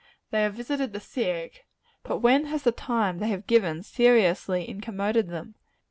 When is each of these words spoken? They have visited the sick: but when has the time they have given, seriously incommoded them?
They 0.31 0.41
have 0.41 0.55
visited 0.55 0.93
the 0.93 0.99
sick: 0.99 1.67
but 2.01 2.21
when 2.23 2.45
has 2.47 2.63
the 2.63 2.71
time 2.71 3.19
they 3.19 3.27
have 3.27 3.45
given, 3.45 3.83
seriously 3.83 4.67
incommoded 4.67 5.29
them? 5.29 5.53